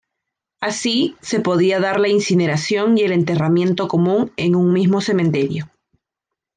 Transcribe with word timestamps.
Así, 0.61 1.15
se 1.21 1.41
podía 1.41 1.79
dar 1.79 1.99
la 1.99 2.07
incineración 2.07 2.97
y 2.97 3.01
el 3.03 3.11
enterramiento 3.11 3.87
común 3.87 4.31
en 4.35 4.55
un 4.55 4.73
mismo 4.73 4.99
cementerio. 4.99 5.69